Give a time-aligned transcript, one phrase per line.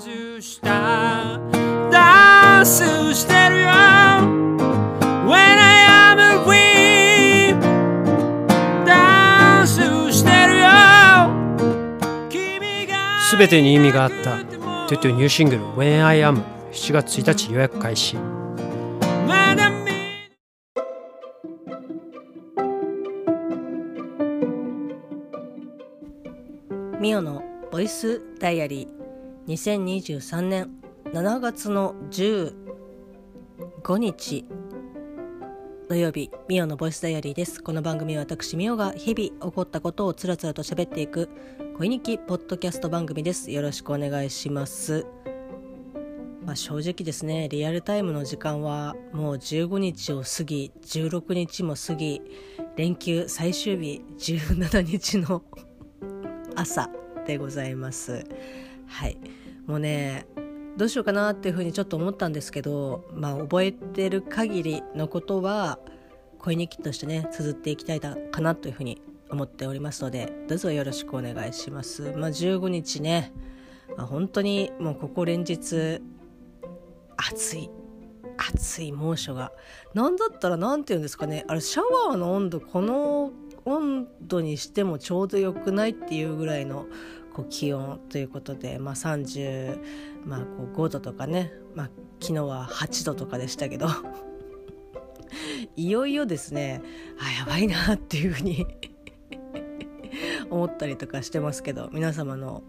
[0.00, 1.38] 外した。
[1.92, 3.68] ダンスしてるよ。
[5.26, 7.54] When I am free
[8.86, 10.68] ダンスしてるよ。
[12.30, 14.38] 君がすべてに意味があった。
[14.88, 16.42] トゥトゥニューシングル When I Am
[16.72, 18.16] 7月1日予約開始。
[26.98, 28.99] ミオのボイスダイアリー
[29.50, 30.70] 2023年
[31.12, 34.44] 7月の15日
[35.88, 37.60] 土曜日ミオのボイスダイアリーです。
[37.60, 41.28] この番組は私ミオが日々起こったことをつらつらと喋っていく
[41.78, 43.50] 恋日記ポッドキャスト番組です。
[43.50, 45.04] よろしくお願いします。
[46.44, 52.22] まあ、正直ですねリアルタイムの時間はもう15日を過ぎ16日も過ぎ
[52.76, 55.42] 連休最終日17日の
[56.54, 56.88] 朝
[57.26, 58.24] でございます。
[58.86, 59.18] はい。
[59.70, 60.26] もうね
[60.76, 65.78] どうしようかなっていうふうにちょっと思ったんですけどまあ覚えてる限りのことは
[66.40, 72.12] 恋日記としてね綴っていきたいかなというふうに思っておりますのでどうぞよろしくお願いします。
[72.16, 73.32] まあ15日ね、
[73.96, 76.02] まあ、本当にもうここ連日
[77.16, 77.70] 暑い
[78.36, 79.52] 暑い猛暑が
[79.94, 83.30] なんだったら何て言うんですかねあれシャワーの温度この
[83.66, 86.86] 温度にしてもちょうどよくないっていうぐらいの
[87.40, 89.78] こう気温ということで、まあ、35、
[90.26, 90.40] まあ、
[90.74, 93.88] こう度とかね、まあ、昨日は8度とかでしたけど
[95.76, 96.82] いよいよですね
[97.18, 98.66] あやばいなっていうふうに
[100.50, 102.62] 思ったりとかしてますけど皆様の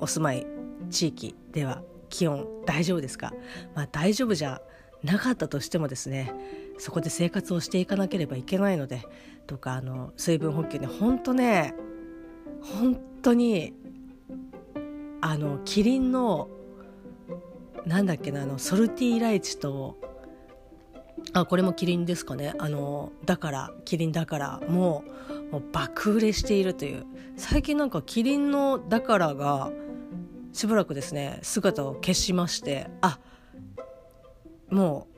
[0.00, 0.46] お住まい
[0.90, 3.32] 地域では気温大丈夫ですか、
[3.74, 4.60] まあ、大丈夫じゃ
[5.02, 6.34] なかったとしてもですね
[6.78, 9.02] そこで生活をしていかなければいけないので
[9.46, 11.74] とかあの水分補給ね本当ね
[12.74, 13.74] 本当に
[15.20, 16.48] あのキリンの
[17.84, 19.96] なんだっけなあのソルティーライチと
[21.32, 22.54] あこれもキリンですかね。
[22.58, 25.04] あのだからキリンだからも
[25.50, 27.04] うもう爆売れしているという。
[27.36, 29.70] 最近なんかキリンのだからが
[30.52, 33.18] しばらくですね姿を消しましてあ
[34.70, 35.15] もう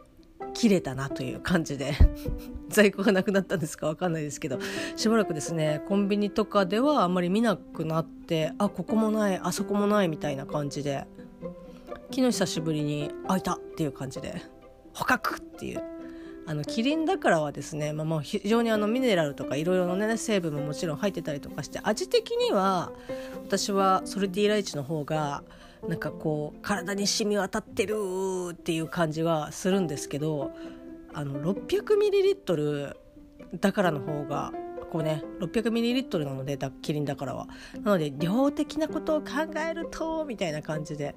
[0.54, 1.92] 切れたなという感じで
[2.68, 4.58] 在庫がなくなったんですかわかんないですけど
[4.96, 11.06] しばらくですねコンビニとかではあんまり見なくなってあここもないあそこもないみたいな感じで
[12.10, 14.42] 昨日久しぶりに「あいた!」っていう感じで
[14.94, 15.82] 「捕獲!」っていう
[16.46, 22.90] あのキリンだからはですね、まあ、もう非常にあのミネラルとかいろいろな、ね、成分ももちろん入ってたりとかして味的には
[23.44, 25.42] 私はソルティーライチの方が
[25.86, 27.94] なんかこう体に染み渡ってる
[28.52, 30.50] っていう感じはするんですけど
[31.14, 32.94] あの 600ml
[33.60, 34.52] だからの方が
[34.90, 37.46] こうね 600ml なのでキリンだからは。
[37.82, 39.28] なので量的なことを考
[39.68, 41.14] えるとみたいな感じで。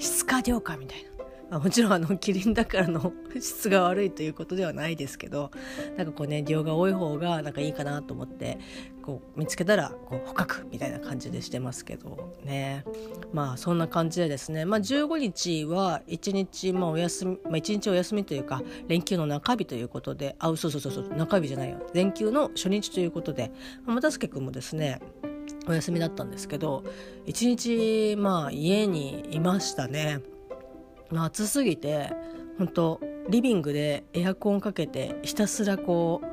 [0.00, 1.19] 質か量かみたいな。
[1.50, 5.50] あ、もちろんあのキリンだからの質が悪いということではないですけど
[5.96, 8.58] なんかこうね量が多い方がなんかいいかなと思って
[9.02, 12.84] こう見つけたらこう捕獲みたいな感じでしてますけどね。
[13.32, 21.78] まあそんな感じでですね、まあ、15日は1日、まあ、お休み、まあ、1日お休みというか連休の中日ということであそうそうそうそう中日じゃないよ。
[21.94, 23.50] 連休の初日ということで
[23.86, 25.00] 又助君もですね
[25.66, 26.84] お休みだったんですけど
[27.26, 30.20] 一日まあ家にいましたね。
[31.12, 32.12] 暑すぎて
[32.58, 36.30] 本当リビングでエアコンかけてひたすらこう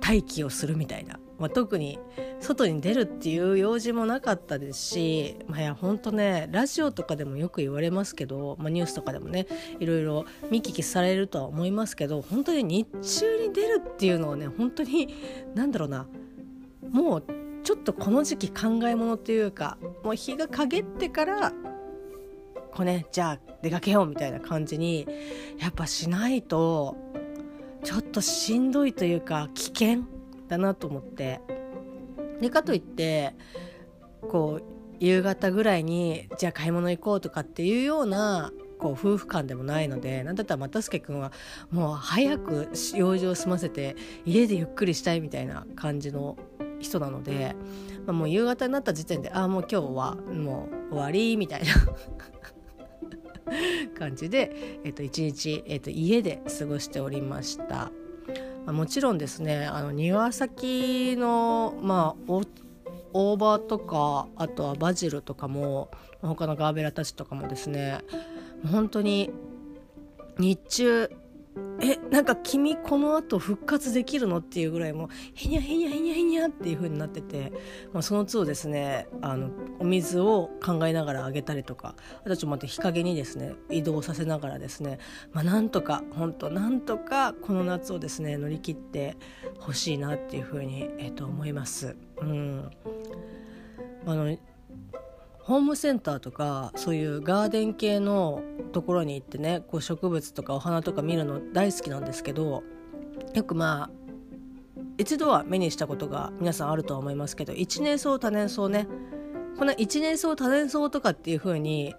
[0.00, 1.98] 待機をするみたいな、まあ、特に
[2.40, 9.46] 外に出るっていう用事もなかったですし、まあ、いや本当ねラジオとかでもよく言われますけど、まあ、ニュースとかでもね
[9.80, 12.86] いろいろ見聞きされるとは思いますけど本当に日
[13.20, 15.14] 中に出るっていうのはね本当に
[15.54, 16.06] 何だろうな
[16.90, 17.24] もう
[17.64, 21.52] ちょっとこの時期考え物っていうかもう日が陰ってから
[22.74, 25.06] こねじゃあ出かけようみたいな感じに
[25.58, 26.96] やっぱしないと
[27.82, 30.04] ちょっとしんどいというか危険
[30.48, 31.40] だなと思って。
[32.40, 33.34] でかといって
[34.20, 41.32] こう夕方ぐらいにじゃあ買い物行こうとかっていうようなこう夫婦間でもないのでなんだったら又助君は
[41.70, 46.36] もう早く用事を済ませて家でゆっくりしたいみたいな感じの
[46.80, 47.56] 人なので、
[48.06, 51.66] まあ、もう夕方になった時点でああもう今日はもう終わりみたいな。
[53.98, 57.90] 感じで、えっと、一日、えっと、家で過ごしておりました。
[58.66, 62.42] まあ、もちろんですねあの庭先の、まあ、
[63.12, 65.90] 大葉とかあとはバジルとかも
[66.22, 67.98] 他のガーベラたちとかもですね
[68.70, 69.30] 本当に
[70.38, 71.10] 日中
[71.80, 74.38] えなんか君この後復活できるの？
[74.38, 77.52] っていうぐらいもうへにゃへにゃへにゃへにゃっていう風になってて、
[77.92, 84.98] まあ、その都度ですねあのお水を考えながらあげたりとかあとちょっと待って日陰にですね移動させながらですね、
[85.32, 89.16] まあ、なんとか本当なんとかこの夏をですね乗り切って
[89.60, 91.96] ほしいなっていう風に、えー、と思います。
[92.20, 92.70] うん
[94.06, 94.36] あの
[95.44, 98.42] ホームセンターとかそういうガーデン系の
[98.72, 102.62] ところに行ってねこう植物とかお花とか見るの大好きなんですけど
[103.34, 103.90] よくまあ
[104.96, 108.86] 一度は目にしたことが皆さんあるとは思いますけど一年草多年草ね。
[109.58, 111.94] この一年草多年草とかっていう風に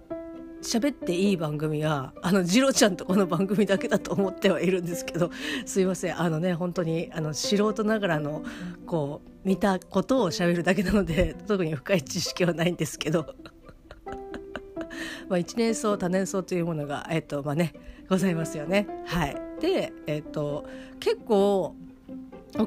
[0.62, 5.30] 喋っていい番組はあのジロちゃんとこの番組だけだと思ってはいるんですけど
[5.66, 6.20] すいません。
[6.20, 8.44] あのね本当にあの素人ながらの
[8.86, 13.36] こう見たことを喋るだけなので特に深い知識はないんですけど。
[15.30, 17.74] まあ一年草多年草というものがえっとまあね
[18.10, 18.88] ございますよね。
[19.06, 20.66] はい、でえっと
[21.00, 21.76] 結構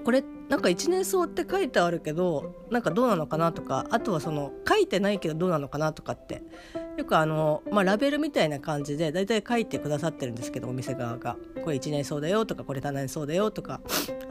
[0.05, 6.43] これなんか一年草って書いてあるけどなんかどうなのかなとかあとはその書いてないけどどうなのかなとかって。
[6.99, 11.37] よくあの、まあ、ラベルみたいな感じで大体書いてくださってるんですけどお店側が。
[11.63, 13.81] これ一年草だよとかこれ多年草だよとか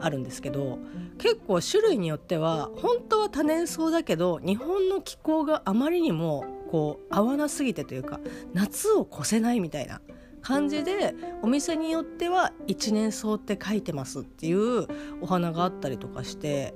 [0.00, 0.78] あるんですけど
[1.18, 8.20] 結構種類によっては本当は多年草だけど日本の気候があまりにもこう合わなすぎてというか
[8.52, 10.00] 夏を越せないみたいな
[10.48, 14.86] 感じでお店によっては一年草って書いてますっていう
[15.20, 16.72] お花があったりとかして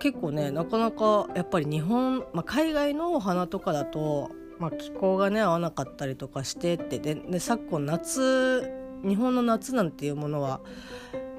[0.00, 8.70] 結構ねなかなかやっぱり日本、まあ、海外のお花とかだとまあ、気候がね合わなかったりとかしてってでで昨今夏
[9.02, 10.60] 日本の夏なんていうものは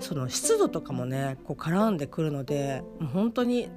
[0.01, 3.69] その湿度とかもねこう絡んでくるのでもう本当に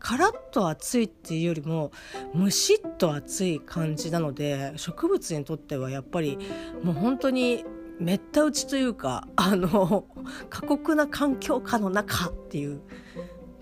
[0.00, 1.92] カラッと暑いっていうよりも
[2.34, 6.38] むしっと暑い感じなので植物にとってはやっぱり
[6.82, 7.64] もう本当に
[8.00, 10.06] めった打ちというか あの
[10.48, 12.80] 過酷な環境下の中っていう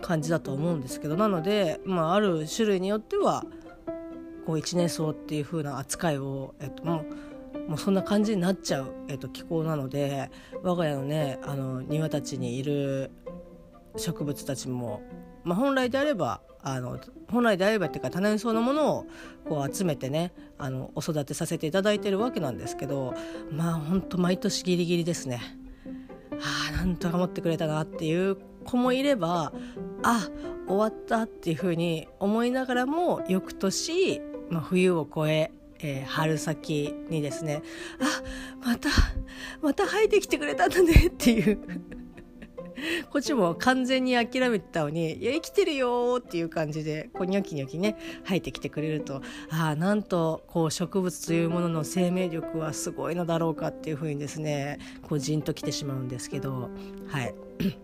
[0.01, 3.45] 感じだと思うんですけどなので、まあ、ある種類によっては
[4.47, 7.29] こう一年草っていう風な扱いを、えっと、もう
[7.69, 10.31] もうそんな感じになっちゃう、えっと、気候なので
[10.63, 13.11] 我が家のねあの庭たちにいる
[13.97, 15.03] 植物たちも、
[15.49, 16.99] まあ、本来であればあの
[17.31, 19.07] 本来であればっていうか多年草のものを
[19.49, 23.15] こう集めてねあのお育てさせていただいてるわけなんですけど
[23.51, 25.41] まあほんと毎年ギリギリですね。
[26.41, 29.53] ああなんとか持ってくれたなっていう子もいれば
[30.03, 30.29] あ
[30.69, 34.21] 終わったっていうふうに思いながらも翌年
[34.51, 37.63] まあ、冬を越ええー、春先にですね
[38.01, 38.89] あまた
[39.63, 41.59] また生えてきてくれたんだねっていう
[43.11, 56.71] こっちも完全に諦めてたのに「いや生きてるよ」っていう感じでこうニョキニョキね生えてきてくれるとああなんとこう植物というものの生命力はすごいのだろうかっていうふうにですねこうじんときてしまうんですけど
[57.09, 57.35] はい。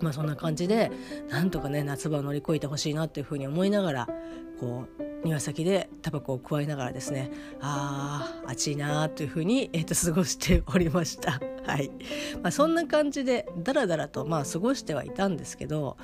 [0.00, 0.90] まあそんな感じで
[1.28, 4.08] なんとかね夏場を乗り越えてほしいなっていうふうに思いながら
[4.58, 7.30] こう庭先でタバコを加えながらですね
[7.60, 11.40] あー暑いなというふうに、えーと、過ごしておりました。
[11.66, 11.90] はい。
[12.42, 15.96] まあ、そんな感じでだらだらとまあ過ごしてはいたんですけど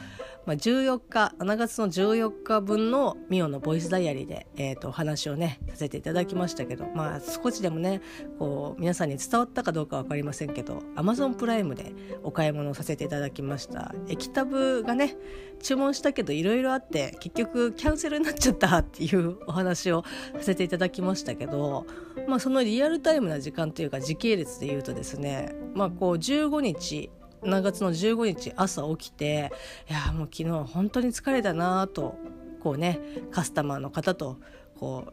[0.46, 8.00] まあ、14日7月の14日分のミオのボイスダイアリーで、えー、とお話をねさせていただきましたけど、まあ、少しでもね
[8.38, 13.94] こう皆さんに伝わったかどうか分かりませんけど Amazon プライムでお買い物をさせていただきました。
[14.08, 15.16] 液タブがね
[15.62, 21.86] 注文したけどいろいろあって結局キャンセルになっちゃったっていうお話をさせていただきましたけど、
[22.26, 27.10] まあ、そのリアルタイムな時間というか時系列で言うとですね、まあ、こう15日
[27.42, 29.50] 7月の15日朝起きて
[29.90, 32.16] いやもう昨日本当に疲れたなと
[32.60, 34.38] こうねカスタマーの方と
[34.78, 35.12] こう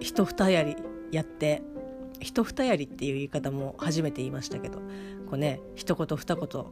[0.00, 0.76] 一二やり
[1.12, 1.62] やって
[2.20, 4.82] 一二やりっていう言い方も初めて言いましたけどこ
[5.32, 6.64] うね一言二言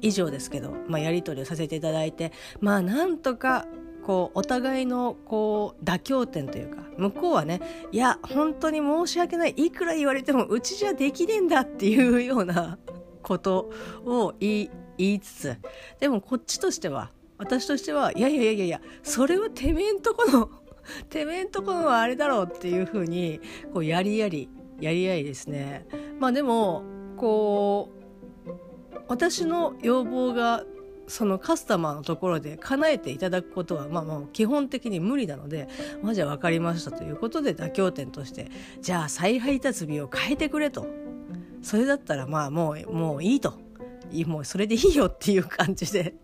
[0.00, 3.66] 以上ですけど、まあ、やり取りをさせていただいてまあなんとか
[4.04, 12.78] こうお互いのこう妥協点というか向こうはねいや本当に申し訳ないいくら言われてもうちじゃできねえんだっていうような
[13.24, 13.72] こと
[14.04, 15.56] を言い言いつつ
[15.98, 20.50] でもこっちとしては私としてはいやいやいやいやそれはてめえんとこの
[21.10, 23.40] てめえんとこのはあれだろうっていうふうに
[23.72, 24.48] こうやりやり
[24.80, 25.86] やり合いですね。
[26.20, 26.82] まあでも
[27.16, 30.64] こう私の要望が
[31.06, 35.68] そのカスタマーのところで叶えていただくことはまあまあ基本的に無理なので
[36.02, 38.50] まあじゃあ分かりましたということで妥協点として
[38.80, 41.03] じゃあ再配達日を変えてくれと。
[41.64, 43.54] それだったらまあもうもういいと。
[44.26, 46.14] もうそれでいいよっていう感じで。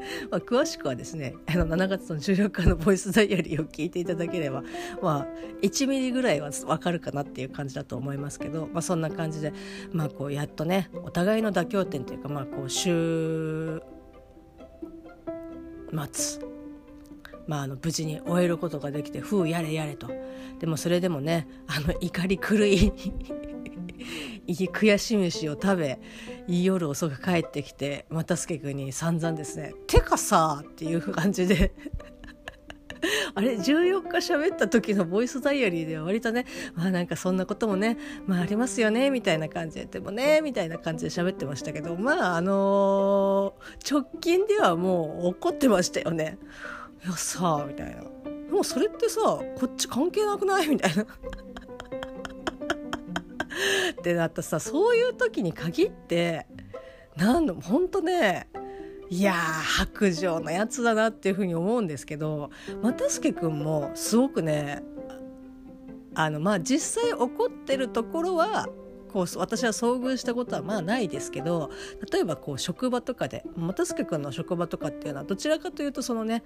[0.30, 4.64] まあ、詳しくはですねあの7月の14日のボイスダイアリーを聞いていただければ、
[5.02, 5.26] まあ、
[5.60, 9.52] 1ミリぐらいは分かるかなっていう感じだと思いますけど、まあ、そんな感じで、
[9.92, 13.82] まあ、こうやっとねお互いの妥協点というか、まあ、こう週
[16.12, 16.50] 末
[17.46, 20.06] まあ、あの無事に終えることができて「ふうやれやれ」と。
[20.60, 22.92] でもそれでもねあの怒り狂い。
[24.54, 25.98] 悔し飯を食べ
[26.48, 31.72] 夜遅く帰ってきて又助君に散々ですね「てかさ」っていう感じで
[33.34, 46.38] あれ14日喋った時のボイスダイアリーでは割とねまあなんかそんなこともねまあありますよねみたいな感じででもねみたいな感じで喋ってましたけどまああのー、直近ではもう怒ってましたよね。
[47.04, 48.02] いやさみたいな。
[48.50, 50.68] もうそれってさこっち関係なくない？
[50.68, 51.06] みたいな。
[53.92, 56.46] ってなったさそういう時に限って
[57.16, 58.48] なんのほんとね
[59.10, 62.50] いや白状のやつだなっていうふうに思うんですけど
[62.82, 64.82] 又助君もすごくね
[66.14, 68.68] あのまあ実際怒ってるところは
[69.10, 71.70] こう私は遭遇したことはまあないですけど
[72.12, 76.42] 例えばこう職場とかで又助君の職場とかっていうのはどちらかというとそのね、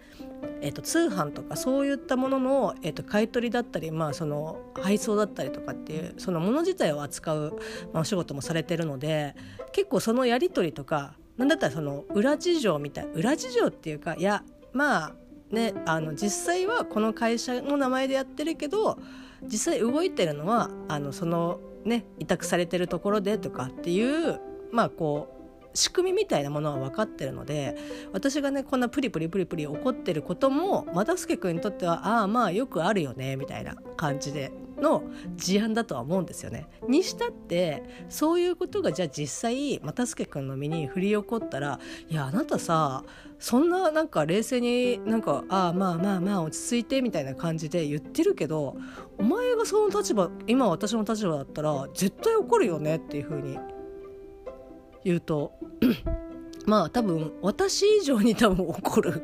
[0.61, 7.59] えー、と通販とかそういったものの、えー、と買い取りだったり、まあ、その配送だったりとかっていうそのもの自体を扱う、
[7.93, 9.35] まあ、お仕事もされてるので
[9.73, 15.13] 結構そのやり取りとかなんだったらその裏事情みたい裏事情っていうかいやまあ
[15.51, 18.99] ねあの実際はこの会社の名前でやってるけど
[19.43, 24.41] 実際動いてるのはあのそのね委託されてるところでとかっていう
[24.73, 25.44] まあこう
[25.75, 27.77] 仕組みみたいなものは分かってるので
[28.13, 35.05] 私がねこんなプリプリプリプリ怒ってることも又助君にとってはああまあよくあるよねみたいな感じでの
[35.37, 36.67] 事案だとは思うんですよね。
[36.89, 41.79] にしたってそういうことがじゃあ実際又助君の身に降り起こったら
[42.09, 43.05] いやあなたさ
[43.39, 48.77] そんななんか冷静になんかああまあまあまあ落ち着いてみたいな感じで言ってるけど
[49.19, 53.59] お前がその立場今私の立場だったら絶対怒るよねっていうふうに
[55.05, 55.53] 言うと。
[56.67, 59.23] まあ多分私以上に多分怒る。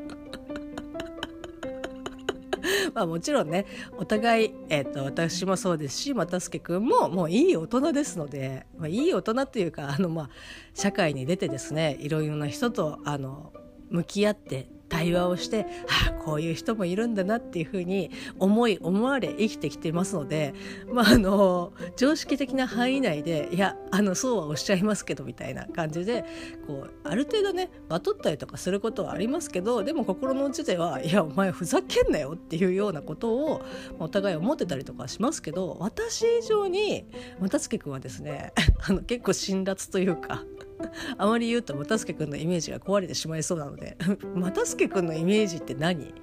[2.95, 3.67] まあもちろんね
[3.99, 10.31] お互い、えーと、私もそうですし又助君ももういい大人ですので、まあ、いい大人というかあの、まあ、
[10.75, 13.53] 社会に出てですねいろいろな人とあの
[13.89, 15.67] 向き合って対話をして
[16.07, 20.53] ああこういう人もいるんだなっていうふうに思い思われ生きてきてますので、
[20.93, 26.25] まあ、あの常識的な範囲内でいやあのそうはおっしゃいますけどみたいな感じで
[26.67, 33.63] こうある程度ねバトったりとかすることはありますけどでも心の内ではいやお前ふざけんなよっていうようなことを
[34.01, 37.07] お互い思ってたりとかしますけど私以上に
[37.39, 38.53] 又助君はですね
[38.89, 40.45] あの結構辛辣というか。
[41.19, 43.97] あまり言うと又助君のイメージが壊れてしまいそうなので。
[44.35, 46.15] 又助君のイメージって何？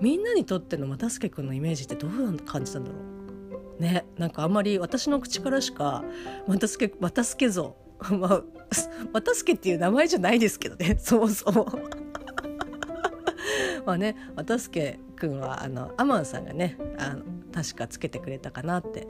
[0.00, 2.96] みんなにとっての又助君のイメージってどう感じなんだろ
[3.78, 3.82] う？
[3.82, 6.04] ねなんかあんまり私の口からしか
[6.46, 7.76] 又助又助像。
[8.10, 8.42] まあ
[9.12, 11.66] 又助っていう名前じゃないですけどねそもそも。
[13.86, 19.06] まあね又助君はあのアマンさんがねあの確かつけてくれたかなって。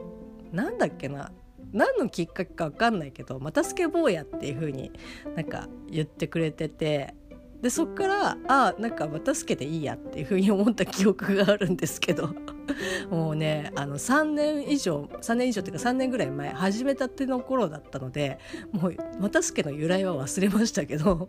[0.52, 1.32] なんだっけな？
[1.73, 4.93] 何のきっかけか分かんないけど「またスケボーや」っていう風に
[5.35, 7.14] なんか言ってくれてて
[7.62, 12.35] でそっからあなんかまたスケでいいやっていう風に思った記憶があるんですけど
[13.09, 18.38] もうねあの3年以上3年以上っていうか3年ぐらい前始めたての頃だったので
[18.73, 21.29] もうまたスケの由来は忘れましたけど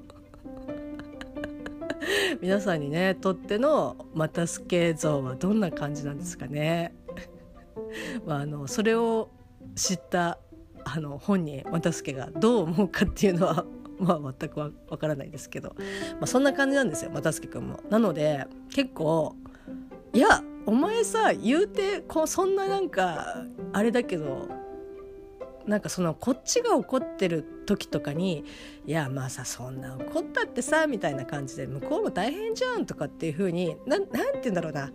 [2.41, 6.95] 皆さんにねとってのまたスケ像はどんな感じなんですかね。
[8.25, 9.29] まあ、あのそれを
[9.75, 10.37] 知った
[10.85, 13.65] あの本人又助がどう思うかっていうのは
[13.99, 15.75] まあ全くわからないですけど、
[16.13, 17.79] まあ、そんな感じなんですよ又助君も。
[17.89, 19.35] なので結構
[20.13, 24.47] いやお前さ言うてこうそんななんかあれだけど
[25.65, 28.43] なんかそのこっちが怒ってる時とかに
[28.85, 34.91] 「いやまあさそんな怒ったってさ」みたいな感じで向こうも大変じゃんとかっていう風にななんて言うんだろうな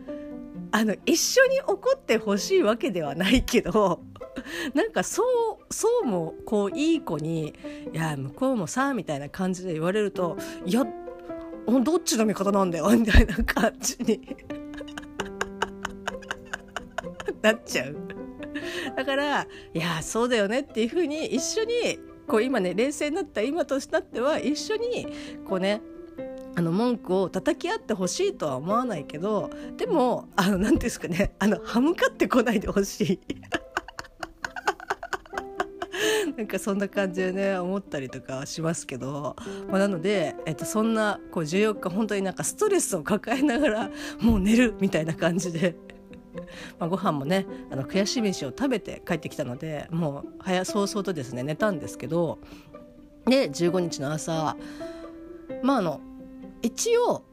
[0.71, 4.01] あの一緒に怒ってほしいわけではないけど
[4.75, 7.55] なんかそうそうもこういい子に
[7.93, 10.87] 「いや向こうもさ」みたいな感じで言われると「いや
[11.67, 14.21] どっちの味方なんだよ」みたいな感じに
[17.43, 17.97] なっちゃう。
[18.97, 25.07] だからいやそうだよねっていうふうに一緒にこう今ね冷静になった今となっては一緒に
[25.47, 25.81] こうね
[26.57, 33.21] あの文句を叩き合ってほしいとは思わないけどでもあの何ですかねあの歯向かってこないでほしい
[36.37, 39.37] なんかそんな感じでね思ったりとかしますけど、
[39.69, 45.77] まあ、なので、えっと、そんなこう14日本当になんかストレスを抱えながらもう寝るみたいな感じで。
[46.79, 52.39] まあ、ご飯もねあの悔しい飯を食べて帰ってきたのでもう早早々とですね寝たんですけど
[53.25, 54.57] で15日の朝
[55.63, 56.01] まああの
[56.63, 57.25] 一応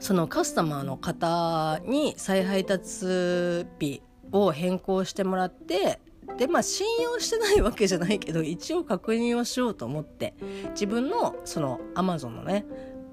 [0.00, 6.00] そのカスタマーの方に再配達日を変更してもらって
[6.38, 10.34] でまあ信用してないわけじゃないけど一応確認をしようと思って
[10.70, 12.64] 自分のそのアマゾンのね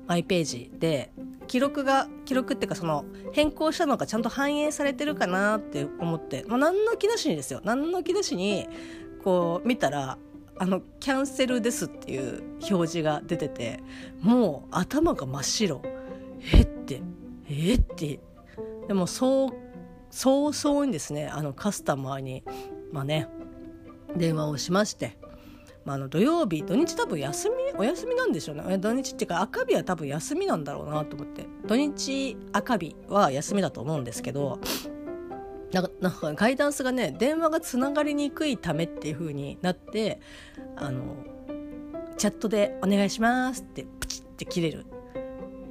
[0.07, 1.11] マイページで
[1.47, 7.61] 記録が記録っていうかその変更したのがちゃんと反映されてるかなって思って、まあ、何の気なしにですよ。
[7.63, 8.67] 何の気なしに
[9.23, 10.17] こう見たら
[10.57, 13.79] あのキャンセルですっていう表示が出てて
[14.21, 15.81] もう頭が真っ白。
[16.53, 17.01] えって
[17.49, 18.19] えって。
[18.87, 19.49] でもそう
[20.11, 22.43] 早々にですねあのカスタマーに
[22.91, 23.27] まあね
[24.15, 25.17] 電話をしまして、
[25.85, 28.77] まあ、の土曜日土日多分休みお休みなんでしょうね。
[28.77, 31.45] 土日っていうか赤日は多分休みなんだろうなと思って。
[31.67, 34.59] 土日赤日は休みだと思うんですけど
[35.71, 40.19] なんかなんかガイダンスがね電話がつながりにくいためっていう風になって
[40.75, 41.03] あの
[42.17, 44.85] チャットで「お願いします」ってプチって切れる。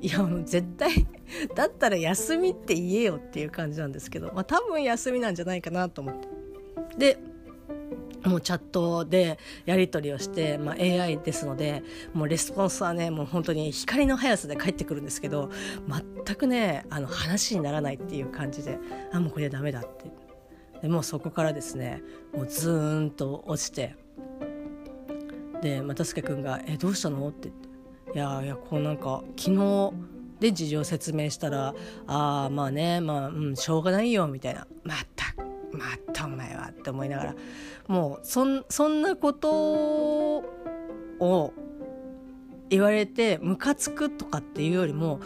[0.01, 1.07] いやもう絶対
[1.55, 6.29] だったら休みって言えよっていう感じなんですけど、まあ、多分休みなんじゃないかなと思って。
[6.97, 7.19] で
[8.25, 15.51] もうチャットでやり取りをして、まあ、AI ですのでもうレスポンスはねもう本当に光の速さで返ってくるんですけど
[16.25, 18.79] 全くねあの話にならないっていう感じで
[19.13, 20.11] あもうこれはダメだって。
[20.83, 22.03] でもうそこからですね
[22.35, 23.95] もうズーンと落ちて。
[25.63, 27.68] で又助君が「えどうしたの?」って言って
[28.19, 29.93] 「やいやこうなんか昨日
[30.41, 31.75] で事情説明したら
[32.07, 35.35] 「ああまあねまあ、うん、しょうがないよ」みたいな「また
[35.73, 37.35] またお前は」って思いながら
[37.89, 40.43] もうそんそんなこと
[41.21, 41.53] を
[42.71, 45.21] 言われてムカつくとかっていうよりも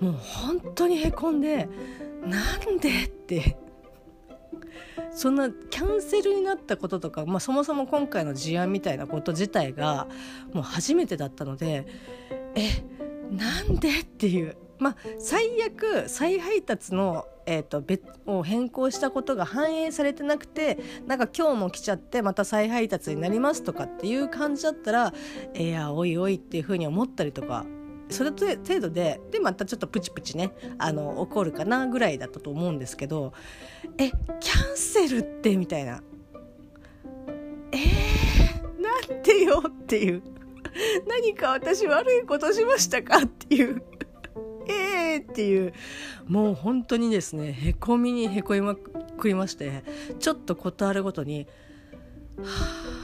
[0.00, 1.68] もう本当にへこんで
[2.22, 2.38] 「な
[2.72, 3.56] んで?」って
[5.14, 10.06] そんなキャンセルになったこととか、まあ、そもそも今回の事案みたいなこと自体が
[10.52, 11.86] もう初めてだったので
[12.54, 12.68] え
[13.30, 14.56] なんでっていう。
[14.78, 25.14] まあ最悪再配達の、えーと、別を変更したことが反映されてなくてなんか今日も来ちゃってまた再配達になりますとかっていう感じだったら
[25.54, 27.64] いやおいおいっていうふうに思ったりとか
[28.10, 33.32] それ程度ででまたちょっとプチプチねあの起こるかなぐらいだったと思うんですけど
[33.98, 36.02] えキャンセルってみたいな。
[37.72, 40.22] えー、なんでよっていう。
[41.06, 43.82] 何か私悪いことしましたかっていう。
[44.68, 45.72] えーっていう。
[46.26, 49.84] もう本当にですねへこみにへこみまくりまして
[50.18, 51.46] ちょっと事あるごとに
[52.38, 53.02] はあ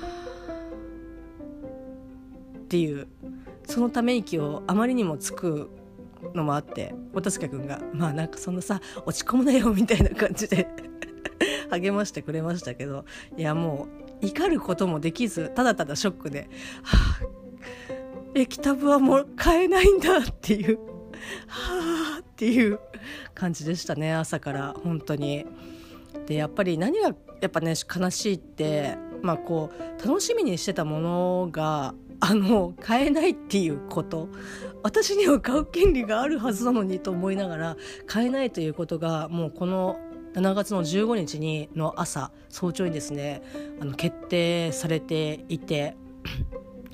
[2.58, 3.08] っていう。
[3.68, 5.70] そのため息をあまりにもつく
[6.34, 10.66] のもあって音助君がまあなんかそんなさ落ち込むなよみたいな感じで
[11.70, 13.04] 励ましてくれましたけど
[13.36, 13.86] いやも
[14.22, 16.48] う怒ることもできずただただショックで
[16.82, 20.78] 「はあ液タブはもう買えないんだ」っていう
[21.46, 22.80] 「はあ」っていう
[23.34, 25.46] 感じでしたね朝から本当に。
[26.26, 34.28] でやっぱり何がやっぱね悲しいってまあこう楽しみにしてたものがあの買えないっていうこと。
[34.82, 37.76] 私には買う権利があるはずなのにと思いながら
[38.06, 39.98] 買えないということがもうこの
[40.34, 43.42] 7月の15日にの朝早朝にですね
[43.80, 45.96] あの決定されていて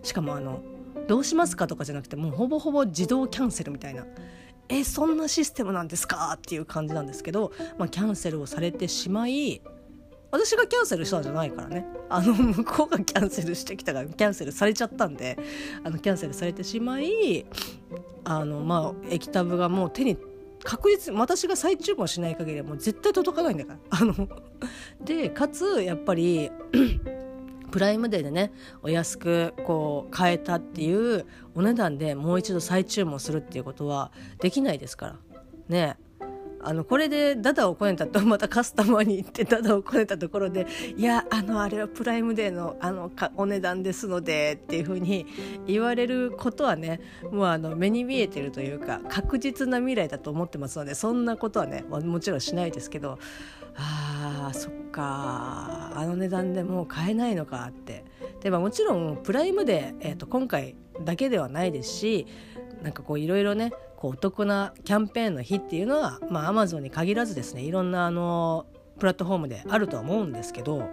[0.03, 0.63] しかもあの
[1.09, 4.07] どうしますかとかじゃなくてもうほぼほぼ自動キャンセルみたいな。
[4.71, 6.33] えそんなシステムなんですか？
[6.39, 9.61] っていう感じなんですけど、まあ、キャンセルをされてしまい
[10.35, 11.87] 私がキャンセルしたんじゃないからね。
[12.09, 15.39] あの向こうがキャンセルしてきたからキャンセルされちゃったんで
[15.85, 17.47] あのキャンセルされてしまい
[18.25, 20.19] あのまあ液タブがもう手に
[20.65, 23.79] 確実に私が再注文しない限りはもう絶対届かないんだから。
[23.91, 24.29] あの
[25.05, 26.51] でかつやっぱり
[27.71, 35.17] プライムデーでねお安くこう買えたっていうお値段でもう一度再注文するっていうことはできないですから。
[35.69, 35.97] ね。
[36.65, 45.27] あのこれでダダをこねたとまたカスタマーに行ってダダをこねたところでいやあのあれはプライムデーのあのお値段ですのでっていうふうに
[45.67, 47.01] 言われることはね
[47.31, 53.19] もうあの目に見えてるというか確実な未来だと思ってますのでそんなことはねもちろんしないですけど
[53.77, 58.05] あーそっかあの値段でもう買えないのかって。
[58.45, 62.27] で、まあ、もちろんプライムデー、えー、と今回だけではないですし
[62.83, 63.73] なんかこういろいろね
[64.05, 68.67] こうお得なキャンペーンの日っていうのはまあアマゾンに限らずですねいろんなあの
[68.99, 70.91] プラットフォームであるとは思うんですけど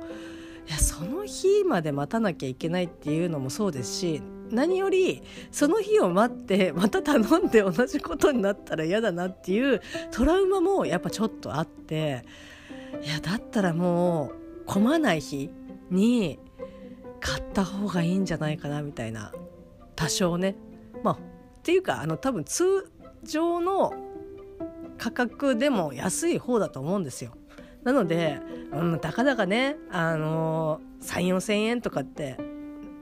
[0.66, 12.24] いやその日まで待たなきゃいけないっていうのもそうですし何よりその日を待ってまた頼んで同じことになったら嫌だなっていうトラウマもやっぱちょっとあって
[13.04, 15.50] いやだったらもう混まない日
[15.90, 16.40] に
[17.20, 19.34] 買った方がいいんじゃないかなみたいな
[19.98, 20.56] 多少ね。
[21.04, 21.14] まあ
[21.62, 22.90] っていうかあの多分通
[23.24, 23.94] 常の
[24.98, 27.32] 価格でも安い方だと思うんですよ。
[27.84, 28.40] なので、
[28.72, 32.38] うん、たかだかね、あのー、3、4千円とかって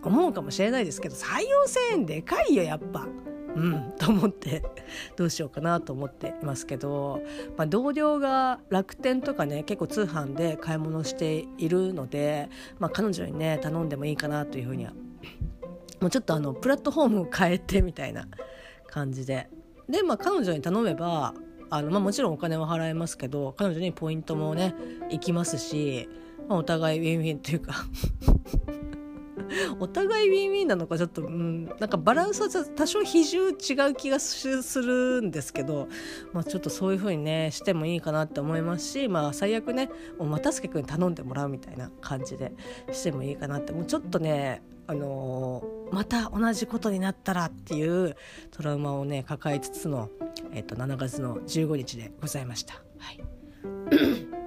[0.03, 3.05] 思うかもしれないですけど、3、4千円でかいよ、やっぱ。
[3.55, 4.63] うん、と思って
[5.15, 7.21] どうしようかなと思っていますけど、
[7.57, 14.93] まあ、同僚が楽天とかね結構通販で買い物しているので、まあ、彼女にね頼んでもいいかなというふうには
[15.99, 18.27] もうちょっとあのプラットフォームを変えてみたいな
[18.87, 19.49] 感じで
[19.89, 21.33] で、まあ、彼女に頼めば
[21.69, 24.75] あの、まあ、もちろんお金は払えますけど彼女にポイントもね
[25.09, 26.07] 行きますし、
[26.47, 27.73] まあ、お互いウィンウィンというか
[29.79, 33.55] お互いウィンウィンなのかちょっと、うん、なんかバランスは多少比重違う
[33.95, 34.47] 気がす
[34.81, 35.87] るんですけど、
[36.33, 42.53] まあ、ちょっとそういう風にねしてもいいかなって思いますし、まあ、最悪ね又助君に頼んでもらうみたいな感じで
[42.91, 48.17] してもいいかなってもうちょっとねあのー、また同じことになったらっていう
[48.49, 50.09] トラウマをね抱えつつの、
[50.51, 52.81] えー、と7月の15日でございました。
[52.97, 53.19] はい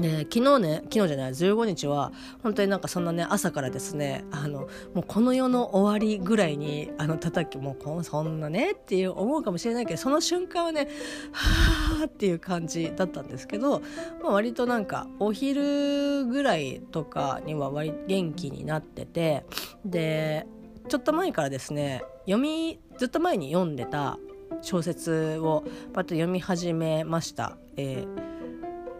[0.00, 10.88] で昨日ね昨日じゃない15日は本当になんかそんなね朝からですねあのもうこの世の終わりぐらいにあの叩きもうそんなねっていう思うかもしれないけどその瞬間はね
[11.32, 13.80] はあっていう感じだったんですけど、
[14.22, 19.44] まあ、割となんかお昼ぐらいとかには割元気になってて
[19.84, 20.46] で
[20.88, 24.18] ちょっと前からですね読みずっと前に読んでた
[24.62, 27.56] 小説をパッと読み始めました。
[27.76, 28.28] えー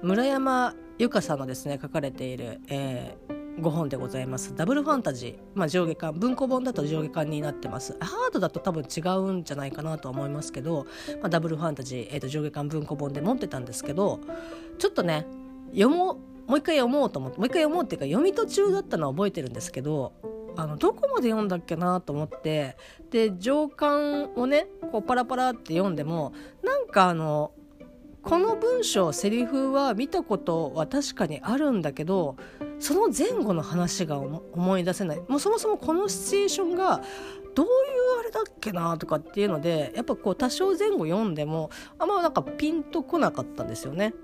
[0.00, 4.56] 村山由佳さんのですね書かれている、えー、5本でございます。
[4.56, 6.18] ダブルファンタジー、まあ、上下巻。
[6.18, 7.96] 文庫本だと上下巻になってます。
[8.00, 10.86] ハードだと多分違うんじゃないかなと思いますけど、
[11.20, 14.18] まあ、ダブルファンタジー、えー、と上下巻文庫本で持ってたんですけど
[14.78, 15.26] ちょっとね
[15.70, 20.14] 読もうもう一回読もうと思ってもう一回読もうっていうか読み途中だったのは覚えてるんですけど
[20.56, 22.76] あのどこまで読んだっけなと思って。
[23.10, 26.32] で上巻をねこうパラパラって読んでも
[26.62, 27.52] なんかあの
[28.22, 32.36] この文章セリフは見たことは確かにあるんだけど
[32.78, 37.02] その前後の話が思い出せないもうそもそもこのシチュエーションが
[37.54, 44.14] どういうあれだっけなとかっていうのでやっぱこう多少前後読んでもあんまなんかピンとこなかったんですよね。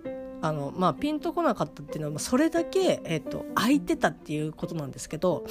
[0.40, 5.46] あのまあ、ピンとこなかったっていうのはそれだけ、えーと、空いてたっていうことなんですけど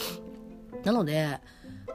[0.84, 1.40] なので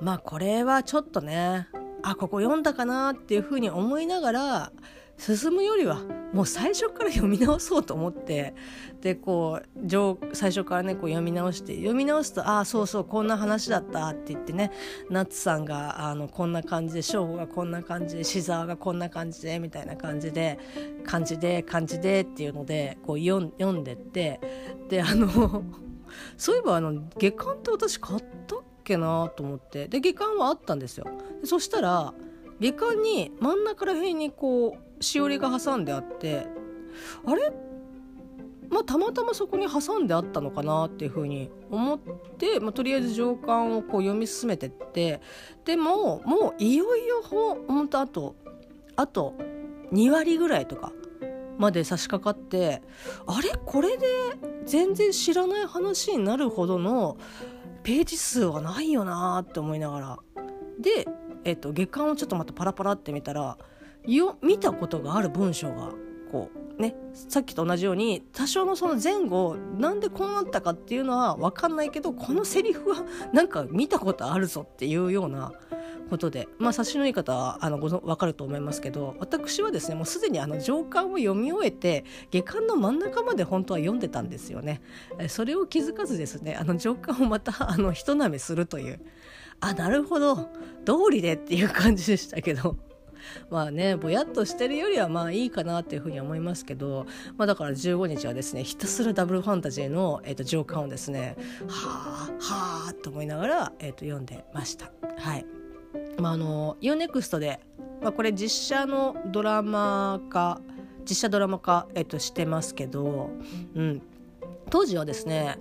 [0.01, 1.69] まあこれはちょっとね
[2.03, 4.73] あここ読んだかなっていうふうに思いながら
[5.19, 6.01] 進むよりは
[6.33, 8.55] もう最初から読み直そうと思って
[9.01, 9.89] でこう
[10.33, 14.71] 最初からねこう読み直して読み直すと「ああそうそうこんな話だった」って言ってね
[15.11, 20.59] ナッツさんがあのこんな感じで翔吾がこんな感じで志沢がこんな感じでみたいな感じで
[21.05, 24.41] 感じで感じでっていうのでこう読んでって
[24.89, 25.65] であの
[26.37, 31.07] そういえばあの下巻って私買ったっけなと思ってで下巻はあったんですよ。
[31.45, 32.15] そしたら
[32.61, 36.47] 下巻に真ん中ら辺にこうしおりが挟んであって
[37.25, 37.53] あれ？
[38.71, 41.99] まあ、たまたまそこに挟んであったのかなっていうふうに思っ
[42.39, 45.23] て、まあ、とりあえず上巻をこう読み進めてって
[45.65, 48.37] でももういよいよほんとあと
[48.95, 49.35] あと
[49.93, 50.93] 2割ぐらいとか
[51.57, 52.83] まで差し掛かって
[53.27, 53.53] あれ？
[53.65, 54.07] これで
[54.67, 57.17] 全然知らない話になるほどの
[57.83, 60.19] ページ数はないよなって思いながら。
[60.79, 61.09] で
[61.45, 63.57] えっと、月刊をちょっとまたパラパラって見たら
[64.17, 65.93] よ見たことがある文章が
[66.31, 75.53] こうねさっきと同じように多少のその前後なんでこうなったかっていうのは分かんないけどこのセリフは なんか見たことあるぞっていうような
[76.09, 84.81] ことでまあ察しのいい方はあのご分かると思いますけど私はですねもうすでにあの上巻を読み終えて下巻の真ん中まで本当は読んでたんですよね。
[85.29, 89.01] それを気づかずですねあの上巻をまた あの人なめするという。
[89.61, 90.37] あなるほど。
[90.85, 92.77] 通りでっていう感じでしたけど。
[93.51, 104.91] まあねぼやっとしてるよりはまあいいかなっていうふうに思いますけど、まあ、だから15日はですねひたすらダブルファンタジーの、えーと、上巻をですねはあはあと思いながら、えーと、読んでました。
[105.19, 105.47] はい
[106.19, 107.61] まあ、あの UNEXT で、
[108.03, 110.61] まあ、これ実写のドラマ化
[111.09, 113.31] 実写ドラマ化、えーとしてますけど、
[113.75, 114.03] うん、
[114.71, 115.59] 当時はですね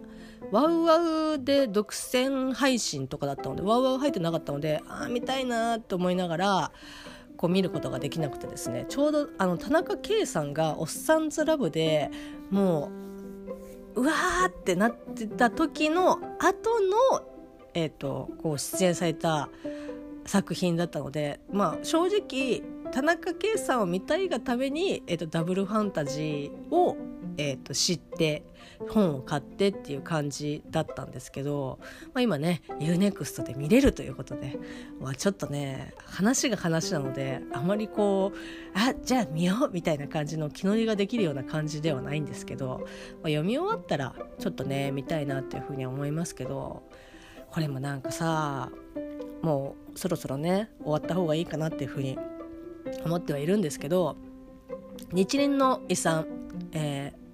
[0.52, 0.98] ワウワ
[1.34, 6.72] ウで独占配信とかだったのでワウワウ入ってなかったのでああ見たいなと思いながら
[7.48, 12.10] 見ることができなくてですねちょうどあの田中圭さんが「おっさんずラブ」で
[12.50, 12.90] も
[13.96, 17.24] ううわーってなってた時の後の、
[17.74, 19.50] えーと、こう出演された
[20.26, 26.96] 作品だったのでまあ正直田中圭さんを見たいがために、えーと、ダブルファンタジーを、
[27.38, 28.44] えーと知って
[28.90, 31.80] 本を買ってっていう感じだったんですけど、
[32.14, 34.58] まあ、今ね UNEXT で見れるということで、
[35.00, 38.38] まあ、ちょっとね話が話なのであまりこう
[38.78, 42.88] あじゃあ見ようみたいな感じの気乗りができるような感じではないんですけど、まあ、
[43.28, 46.84] 読み終わったらちょっとね見たいなっていうふうに思いますけど
[47.52, 48.70] これもなんかさ
[49.42, 52.18] もうそろそろね終わった方がいいかなっていうふうに
[53.06, 54.18] 思ってはいるんですけど
[55.12, 56.26] 日輪の遺産、
[56.72, 57.27] えー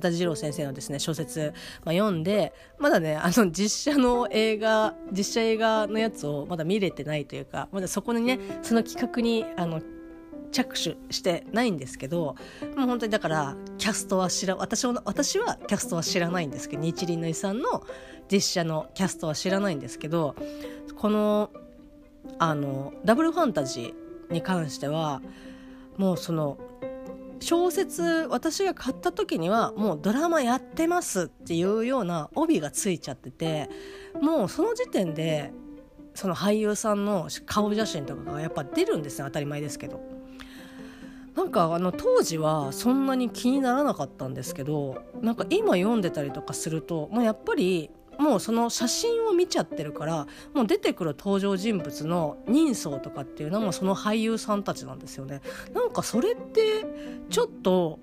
[0.00, 1.52] 田次郎先生のですね小説、
[1.84, 9.80] まあ、読んでまだねあの実写の映画実写映画のやつをまだ見れてないというかまだそこにねその企画にあの
[10.52, 12.34] 着手してないんですけど
[12.76, 17.84] もう本当にだからキャストは知ら私は私はキャストは知らないんですけど日輪の遺産の
[18.30, 20.34] 実写のキャストは知らないんですけど
[20.96, 21.50] この
[22.38, 25.22] あのダブルファンタジーに関しては
[25.96, 26.58] もうその
[27.40, 33.68] 小説私が買った時にはもうドラマやってますっていうような帯がついちゃってて
[34.20, 35.52] もうその時点で
[36.14, 40.20] その俳優さんの顔写真とかがやっぱ出るんですね当たり前ですけど。
[41.36, 55.40] なんかあの当時はそんなに気にならなかったんですけどなんか今読んでたりとかするともうやっぱりもうその写真を見ちゃってるからもう出てくる登場人物の人相とかっていうのもその俳優さんたちなんですよね。
[55.72, 56.84] なんかそれって
[57.30, 57.98] ちょっと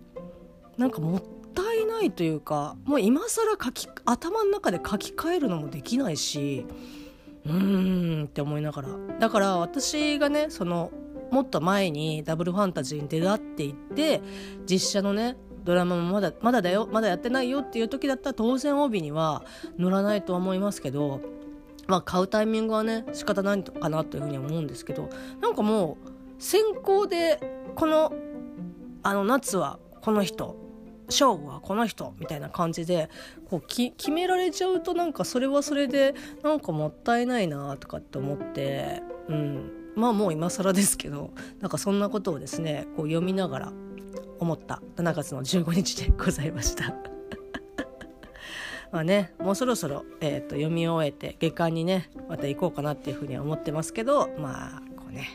[0.76, 6.66] なんかもったいないというかもう今更書き頭の中で書き換えるのもできないし
[7.46, 10.92] うーんって思いながらだから私がねその
[11.32, 14.22] もっと前にダブルファンタジーに出会っていって
[14.66, 19.44] 実写のねドラマもまだまだだよまだやってないよっていう時だったら当然帯には
[19.78, 21.20] 乗らないとは思いますけど
[21.88, 25.10] まあ買うタイミングはね仕方ないのかなというふうに思うんですけど
[25.42, 27.42] なんかもう先行で
[27.76, 28.14] この
[29.04, 30.56] あの夏はこの人
[31.08, 33.10] 勝負はこの人みたいな感じで
[33.50, 43.74] こう決められちゃうとなんかそれはそれでなんかもったいないなとかって思って、うん、まあもう今更ですけどなんかそんなことをですねこう読みながら
[44.40, 44.82] 思った。
[44.96, 46.94] 7月の15日でございました。
[48.92, 55.28] まあねもうそろそろ、えーと、読み終えて下巻にねまた行こうかなっていうふうには思ってますけどまあこうね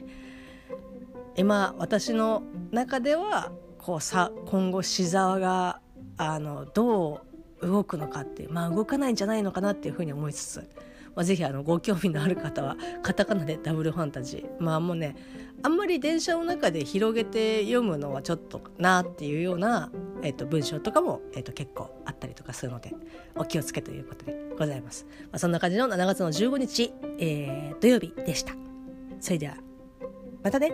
[1.37, 5.81] 今私の中ではこうさ今後志沢が
[6.17, 7.27] あのど
[7.61, 10.69] う動くのかってまあ動かないんじゃないのかなっていうふうに思いつつ
[11.15, 15.17] まあ、ぜひあのご興味のある方はカタカナでダブルファンタジーまあもうね
[15.65, 19.91] あんまり電車の中で広げて読むのはちょっとなっていうような、
[20.23, 22.93] えー、と文章とかも、えー、と結構あったりとかするので
[23.37, 25.07] お気をつけということでございます。
[25.25, 28.55] まあ、そんな感じの7月の15日、えー、土曜日でした。
[29.21, 29.57] それでは
[30.43, 30.73] またね